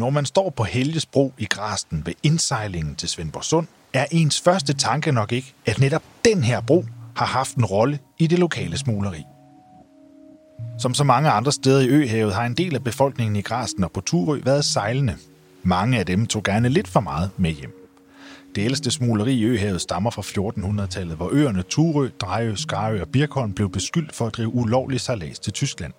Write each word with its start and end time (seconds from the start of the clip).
Når 0.00 0.10
man 0.10 0.26
står 0.26 0.50
på 0.50 0.64
Helgesbro 0.64 1.32
i 1.38 1.44
Græsten 1.44 2.06
ved 2.06 2.14
indsejlingen 2.22 2.94
til 2.94 3.08
Svendborg 3.08 3.44
Sund, 3.44 3.66
er 3.92 4.06
ens 4.10 4.40
første 4.40 4.72
tanke 4.72 5.12
nok 5.12 5.32
ikke, 5.32 5.54
at 5.66 5.78
netop 5.80 6.02
den 6.24 6.42
her 6.42 6.60
bro 6.60 6.84
har 7.16 7.26
haft 7.26 7.56
en 7.56 7.64
rolle 7.64 7.98
i 8.18 8.26
det 8.26 8.38
lokale 8.38 8.78
smugleri. 8.78 9.24
Som 10.78 10.94
så 10.94 11.04
mange 11.04 11.30
andre 11.30 11.52
steder 11.52 11.80
i 11.80 11.88
Øhavet 11.88 12.34
har 12.34 12.46
en 12.46 12.54
del 12.54 12.74
af 12.74 12.84
befolkningen 12.84 13.36
i 13.36 13.40
Græsten 13.40 13.84
og 13.84 13.92
på 13.92 14.00
Turø 14.00 14.40
været 14.44 14.64
sejlende. 14.64 15.16
Mange 15.62 15.98
af 15.98 16.06
dem 16.06 16.26
tog 16.26 16.42
gerne 16.42 16.68
lidt 16.68 16.88
for 16.88 17.00
meget 17.00 17.30
med 17.36 17.50
hjem. 17.50 17.72
Det 18.54 18.64
ældste 18.64 18.90
smugleri 18.90 19.34
i 19.34 19.44
Øhavet 19.44 19.80
stammer 19.80 20.10
fra 20.10 20.22
1400-tallet, 20.22 21.16
hvor 21.16 21.28
øerne 21.32 21.62
Turø, 21.62 22.08
Drejø, 22.20 22.54
Skarø 22.54 23.00
og 23.00 23.08
Birkholm 23.08 23.52
blev 23.52 23.70
beskyldt 23.70 24.14
for 24.14 24.26
at 24.26 24.36
drive 24.36 24.54
ulovlig 24.54 25.00
sejlads 25.00 25.38
til 25.38 25.52
Tyskland. 25.52 25.92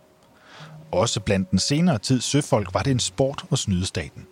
Også 0.92 1.20
blandt 1.20 1.52
den 1.52 1.59
senere 1.59 1.98
tids 1.98 2.23
søfolk 2.23 2.73
var 2.73 2.81
det 2.81 2.91
en 2.91 2.99
sport 2.99 3.45
at 3.52 3.59
snyde 3.59 3.86
staten. 3.86 4.26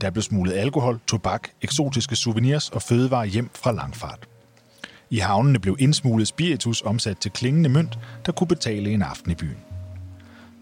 Der 0.00 0.10
blev 0.10 0.22
smuglet 0.22 0.52
alkohol, 0.52 1.00
tobak, 1.06 1.48
eksotiske 1.62 2.16
souvenirs 2.16 2.68
og 2.68 2.82
fødevarer 2.82 3.24
hjem 3.24 3.50
fra 3.54 3.72
langfart. 3.72 4.28
I 5.10 5.18
havnene 5.18 5.58
blev 5.58 5.76
indsmuglet 5.78 6.28
spiritus 6.28 6.82
omsat 6.82 7.18
til 7.18 7.30
klingende 7.30 7.68
mønt, 7.68 7.98
der 8.26 8.32
kunne 8.32 8.48
betale 8.48 8.90
en 8.90 9.02
aften 9.02 9.30
i 9.30 9.34
byen. 9.34 9.56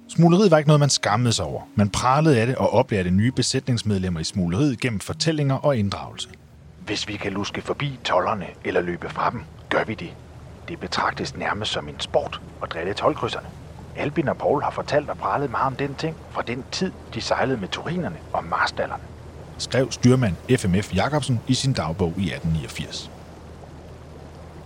Smugleriet 0.09 0.51
var 0.51 0.59
ikke 0.59 0.69
noget, 0.69 0.81
man 0.81 0.91
skammede 0.91 1.33
sig 1.33 1.45
over. 1.45 1.63
Man 1.75 1.91
pralede 1.91 2.41
af 2.41 2.47
det 2.47 2.57
og 2.57 2.73
oplærte 2.73 3.11
nye 3.11 3.33
besætningsmedlemmer 3.33 4.21
i 4.21 4.25
smugleriet 4.25 4.81
gennem 4.81 5.01
fortællinger 5.01 5.55
og 5.55 5.77
inddragelse. 5.77 6.29
Hvis 6.87 7.09
vi 7.09 7.17
kan 7.17 7.33
luske 7.33 7.63
forbi 7.63 7.99
tollerne 8.05 8.47
eller 8.65 8.81
løbe 8.81 9.09
fra 9.09 9.31
dem, 9.31 9.43
gør 9.69 9.85
vi 9.85 9.95
det. 9.95 10.11
Det 10.69 10.81
betragtes 10.81 11.37
nærmest 11.37 11.73
som 11.73 11.89
en 11.89 12.01
sport 12.01 12.41
at 12.63 12.73
drille 12.73 12.95
tolkrydserne. 12.95 13.47
Albin 13.97 14.29
og 14.29 14.37
Paul 14.37 14.63
har 14.63 14.71
fortalt 14.71 15.11
og 15.11 15.19
prallet 15.19 15.51
meget 15.51 15.67
om 15.67 15.77
den 15.77 15.95
ting 15.95 16.17
fra 16.31 16.43
den 16.43 16.65
tid, 16.73 16.93
de 17.15 17.21
sejlede 17.21 17.61
med 17.61 17.69
turinerne 17.69 18.17
og 18.33 18.45
marstallerne. 18.45 19.03
Skrev 19.59 19.93
styrmand 19.93 20.35
FMF 20.59 20.95
Jacobsen 20.95 21.41
i 21.47 21.55
sin 21.55 21.73
dagbog 21.73 22.15
i 22.17 22.31
1889. 22.31 23.11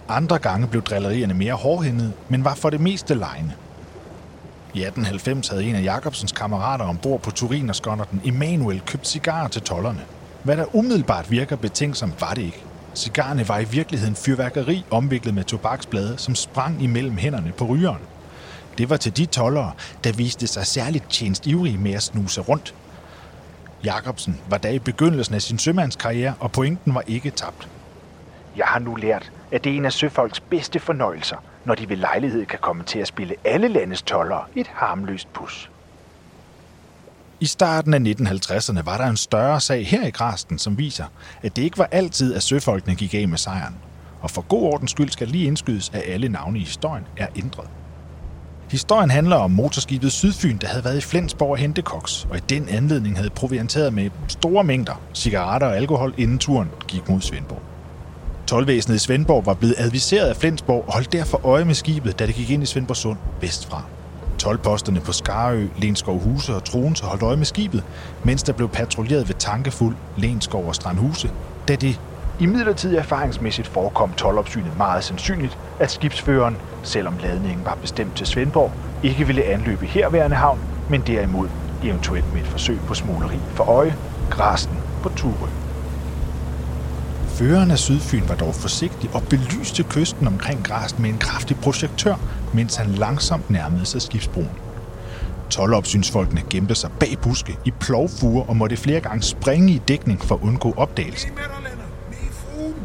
Andre 0.08 0.38
gange 0.38 0.66
blev 0.66 0.82
drillerierne 0.82 1.34
mere 1.34 1.54
hårdhændede, 1.54 2.12
men 2.28 2.44
var 2.44 2.54
for 2.54 2.70
det 2.70 2.80
meste 2.80 3.14
lejende. 3.14 3.52
I 4.74 4.82
1890 4.82 5.48
havde 5.48 5.64
en 5.64 5.74
af 5.74 5.82
Jacobsens 5.82 6.32
kammerater 6.32 6.84
ombord 6.84 7.20
på 7.20 7.30
Turinerskånderten 7.30 8.20
Emanuel 8.24 8.82
købt 8.86 9.08
cigarer 9.08 9.48
til 9.48 9.62
tollerne. 9.62 10.00
Hvad 10.42 10.56
der 10.56 10.76
umiddelbart 10.76 11.30
virker 11.30 11.56
betænksomt, 11.56 12.20
var 12.20 12.34
det 12.34 12.42
ikke. 12.42 12.64
Cigarerne 12.94 13.48
var 13.48 13.58
i 13.58 13.64
virkeligheden 13.64 14.16
fyrværkeri 14.16 14.84
omviklet 14.90 15.34
med 15.34 15.44
tobaksblade, 15.44 16.18
som 16.18 16.34
sprang 16.34 16.82
imellem 16.82 17.16
hænderne 17.16 17.52
på 17.52 17.64
rygeren. 17.64 18.00
Det 18.78 18.90
var 18.90 18.96
til 18.96 19.16
de 19.16 19.26
tollere, 19.26 19.72
der 20.04 20.12
viste 20.12 20.46
sig 20.46 20.66
særligt 20.66 21.10
tjenestivrige 21.10 21.78
med 21.78 21.92
at 21.92 22.02
snuse 22.02 22.40
rundt. 22.40 22.74
Jacobsen 23.84 24.40
var 24.48 24.58
da 24.58 24.70
i 24.70 24.78
begyndelsen 24.78 25.34
af 25.34 25.42
sin 25.42 25.58
sømandskarriere, 25.58 26.34
og 26.40 26.52
pointen 26.52 26.94
var 26.94 27.02
ikke 27.06 27.30
tabt. 27.30 27.68
Jeg 28.56 28.66
har 28.66 28.78
nu 28.78 28.94
lært, 28.94 29.32
at 29.52 29.64
det 29.64 29.72
er 29.72 29.76
en 29.76 29.84
af 29.84 29.92
søfolks 29.92 30.40
bedste 30.40 30.80
fornøjelser, 30.80 31.36
når 31.64 31.74
de 31.74 31.88
ved 31.88 31.96
lejlighed 31.96 32.46
kan 32.46 32.58
komme 32.62 32.82
til 32.82 32.98
at 32.98 33.08
spille 33.08 33.34
alle 33.44 33.68
landets 33.68 34.02
tollere 34.02 34.44
et 34.56 34.66
harmløst 34.66 35.32
pus. 35.32 35.70
I 37.40 37.46
starten 37.46 37.94
af 37.94 37.98
1950'erne 37.98 38.82
var 38.82 38.96
der 38.96 39.06
en 39.06 39.16
større 39.16 39.60
sag 39.60 39.86
her 39.86 40.06
i 40.06 40.10
Græsten, 40.10 40.58
som 40.58 40.78
viser, 40.78 41.04
at 41.42 41.56
det 41.56 41.62
ikke 41.62 41.78
var 41.78 41.88
altid, 41.90 42.34
at 42.34 42.42
søfolkene 42.42 42.94
gik 42.94 43.14
af 43.14 43.28
med 43.28 43.38
sejren. 43.38 43.76
Og 44.20 44.30
for 44.30 44.42
god 44.42 44.62
ordens 44.62 44.90
skyld 44.90 45.10
skal 45.10 45.28
lige 45.28 45.46
indskydes, 45.46 45.90
at 45.94 46.02
alle 46.06 46.28
navne 46.28 46.58
i 46.58 46.64
historien 46.64 47.04
er 47.16 47.26
ændret. 47.36 47.68
Historien 48.74 49.10
handler 49.10 49.36
om 49.36 49.50
motorskibet 49.50 50.12
Sydfyn, 50.12 50.58
der 50.58 50.66
havde 50.66 50.84
været 50.84 50.98
i 50.98 51.00
Flensborg 51.00 51.50
og 51.50 51.56
hente 51.56 51.82
koks, 51.82 52.26
og 52.30 52.36
i 52.36 52.40
den 52.48 52.68
anledning 52.68 53.16
havde 53.16 53.30
provianteret 53.30 53.92
med 53.92 54.10
store 54.28 54.64
mængder 54.64 55.00
cigaretter 55.14 55.66
og 55.66 55.76
alkohol, 55.76 56.14
inden 56.18 56.38
turen 56.38 56.68
gik 56.88 57.08
mod 57.08 57.20
Svendborg. 57.20 57.62
Tolvæsenet 58.46 58.96
i 58.96 58.98
Svendborg 58.98 59.46
var 59.46 59.54
blevet 59.54 59.74
adviseret 59.78 60.28
af 60.28 60.36
Flensborg 60.36 60.84
og 60.86 60.92
holdt 60.92 61.12
derfor 61.12 61.46
øje 61.46 61.64
med 61.64 61.74
skibet, 61.74 62.18
da 62.18 62.26
det 62.26 62.34
gik 62.34 62.50
ind 62.50 62.62
i 62.62 62.66
Svendborg 62.66 62.96
Sund 62.96 63.18
vestfra. 63.40 63.82
Tolvposterne 64.38 65.00
på 65.00 65.12
Skarø, 65.12 65.66
Lenskov 65.78 66.18
Huse 66.18 66.54
og 66.54 66.64
Troense 66.64 67.04
holdt 67.04 67.22
øje 67.22 67.36
med 67.36 67.46
skibet, 67.46 67.82
mens 68.24 68.42
der 68.42 68.52
blev 68.52 68.68
patruljeret 68.68 69.28
ved 69.28 69.34
Tankefuld, 69.34 69.96
Lenskov 70.16 70.66
og 70.68 70.74
Strandhuse, 70.74 71.30
da 71.68 71.76
det 71.76 72.00
i 72.40 72.46
midlertid 72.46 72.96
erfaringsmæssigt 72.96 73.68
forekom 73.68 74.12
tolvopsynet 74.12 74.76
meget 74.76 75.04
sandsynligt, 75.04 75.58
at 75.80 75.90
skibsføreren, 75.90 76.56
selvom 76.82 77.18
ladningen 77.22 77.64
var 77.64 77.78
bestemt 77.80 78.16
til 78.16 78.26
Svendborg, 78.26 78.72
ikke 79.02 79.26
ville 79.26 79.44
anløbe 79.44 79.86
herværende 79.86 80.36
havn, 80.36 80.60
men 80.90 81.00
derimod 81.06 81.48
eventuelt 81.82 82.32
med 82.32 82.40
et 82.40 82.46
forsøg 82.46 82.78
på 82.86 82.94
smugleri 82.94 83.38
for 83.48 83.64
øje, 83.64 83.96
græsten 84.30 84.78
på 85.02 85.08
Turø. 85.08 85.48
Føreren 87.28 87.70
af 87.70 87.78
Sydfyn 87.78 88.28
var 88.28 88.34
dog 88.34 88.54
forsigtig 88.54 89.10
og 89.14 89.22
belyste 89.30 89.82
kysten 89.82 90.26
omkring 90.26 90.64
græsten 90.64 91.02
med 91.02 91.10
en 91.10 91.18
kraftig 91.18 91.56
projektør, 91.56 92.14
mens 92.54 92.76
han 92.76 92.86
langsomt 92.86 93.50
nærmede 93.50 93.86
sig 93.86 94.02
skibsbroen. 94.02 94.50
Tolvopsynsfolkene 95.50 96.42
gemte 96.50 96.74
sig 96.74 96.90
bag 97.00 97.16
buske 97.22 97.58
i 97.64 97.70
plovfuger 97.80 98.42
og 98.48 98.56
måtte 98.56 98.76
flere 98.76 99.00
gange 99.00 99.22
springe 99.22 99.72
i 99.72 99.78
dækning 99.78 100.20
for 100.24 100.34
at 100.34 100.40
undgå 100.42 100.74
opdagelse. 100.76 101.28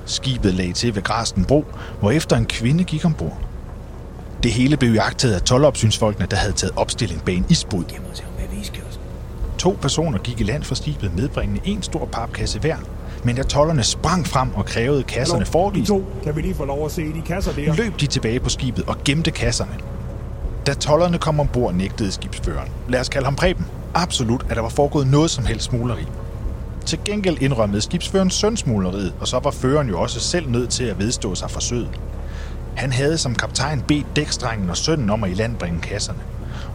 Skibet 0.10 0.54
lagde 0.54 0.74
til 0.74 0.96
ved 0.96 1.02
Græsten 1.02 1.46
Bro, 1.46 1.66
hvor 2.00 2.12
efter 2.12 2.38
en 2.38 2.46
kvinde 2.46 2.84
gik 2.84 3.06
ombord. 3.06 3.38
Det 4.44 4.52
hele 4.52 4.78
blev 4.78 4.94
jagtet 4.94 5.34
af 5.34 5.42
tolvopsynsfolkene, 5.42 6.28
der 6.32 6.38
havde 6.38 6.54
taget 6.54 6.74
opstilling 6.76 7.24
bag 7.26 7.36
en 7.36 7.46
isbod. 7.50 7.84
To 9.58 9.78
personer 9.82 10.18
gik 10.18 10.40
i 10.40 10.44
land 10.44 10.64
fra 10.64 10.76
skibet 10.76 11.16
medbringende 11.16 11.62
en 11.64 11.84
stor 11.84 12.06
papkasse 12.06 12.60
hver, 12.60 12.78
men 13.24 13.36
da 13.36 13.44
tollerne 13.44 13.84
sprang 13.84 14.28
frem 14.28 14.54
og 14.56 14.66
krævede 14.66 15.04
kasserne 15.04 15.46
forvist, 15.46 15.88
To, 15.88 16.06
kan 16.24 16.36
vi 16.36 16.42
lige 16.42 16.56
få 16.56 16.66
lov 16.66 16.86
at 16.86 16.92
se 16.92 17.14
de 17.14 17.22
kasser 17.26 17.52
der? 17.54 17.74
løb 17.76 18.00
de 18.00 18.08
tilbage 18.08 18.40
på 18.40 18.50
skibet 18.50 18.84
og 18.88 18.98
gemte 19.06 19.32
kasserne. 19.32 19.72
Da 20.66 20.74
tollerne 20.74 21.18
kom 21.18 21.40
ombord, 21.40 21.74
nægtede 21.74 22.12
skibsføreren. 22.12 22.70
Lad 22.90 23.00
os 23.00 23.10
kalde 23.10 23.26
ham 23.26 23.36
Preben. 23.36 23.66
Absolut, 23.94 24.46
at 24.50 24.56
der 24.56 24.62
var 24.62 24.70
foregået 24.70 25.08
noget 25.08 25.32
som 25.32 25.46
helst 25.46 25.66
smugleri. 25.66 26.06
Til 26.90 27.00
gengæld 27.06 27.42
indrømmede 27.42 27.82
skibsføren 27.82 28.30
sønsmugleriet, 28.30 29.14
og 29.20 29.28
så 29.28 29.40
var 29.40 29.52
føreren 29.52 29.90
jo 29.90 30.02
også 30.02 30.20
selv 30.20 30.50
nødt 30.50 30.70
til 30.70 30.84
at 30.84 31.00
vedstå 31.00 31.36
sig 31.36 31.52
forsøget. 31.52 32.00
Han 32.78 32.92
havde 32.92 33.18
som 33.18 33.36
kaptajn 33.36 33.82
bedt 33.82 34.16
dækstrengen 34.16 34.70
og 34.70 34.78
sønnen 34.78 35.10
om 35.10 35.24
at 35.24 35.32
i 35.32 35.34
land 35.34 35.58
bringe 35.58 35.82
kasserne. 35.82 36.20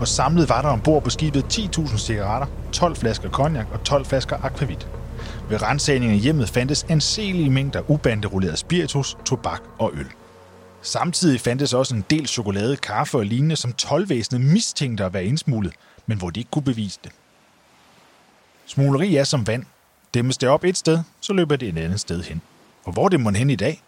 Og 0.00 0.08
samlet 0.08 0.48
var 0.48 0.62
der 0.62 0.68
ombord 0.68 1.02
på 1.02 1.10
skibet 1.10 1.44
10.000 1.58 1.98
cigaretter, 1.98 2.46
12 2.72 2.96
flasker 2.96 3.30
cognac 3.30 3.66
og 3.72 3.84
12 3.84 4.04
flasker 4.04 4.44
akvavit. 4.44 4.88
Ved 5.48 5.62
rensagningen 5.62 6.16
af 6.16 6.22
hjemmet 6.22 6.48
fandtes 6.48 6.86
anselige 6.88 7.50
mængder 7.50 7.90
ubanderulleret 7.90 8.58
spiritus, 8.58 9.16
tobak 9.24 9.62
og 9.78 9.92
øl. 9.94 10.06
Samtidig 10.82 11.40
fandtes 11.40 11.74
også 11.74 11.94
en 11.94 12.04
del 12.10 12.26
chokolade, 12.26 12.76
kaffe 12.76 13.18
og 13.18 13.26
lignende, 13.26 13.56
som 13.56 13.72
tolvvæsenet 13.72 14.40
mistænkte 14.40 15.04
at 15.04 15.14
være 15.14 15.24
indsmuglet, 15.24 15.72
men 16.06 16.18
hvor 16.18 16.30
de 16.30 16.40
ikke 16.40 16.50
kunne 16.50 16.64
bevise 16.64 16.98
det. 17.04 17.12
Smugleri 18.66 19.16
er 19.16 19.24
som 19.24 19.46
vand. 19.46 19.64
Dæmmes 20.14 20.38
det 20.38 20.48
op 20.48 20.64
et 20.64 20.76
sted, 20.76 20.98
så 21.20 21.32
løber 21.32 21.56
det 21.56 21.68
et 21.68 21.78
andet 21.78 22.00
sted 22.00 22.22
hen. 22.22 22.40
Og 22.84 22.92
hvor 22.92 23.08
det 23.08 23.20
må 23.20 23.30
hen 23.30 23.50
i 23.50 23.56
dag, 23.56 23.82